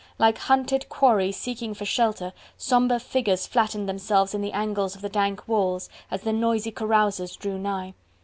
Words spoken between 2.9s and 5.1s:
figures flattened themselves in the angles of the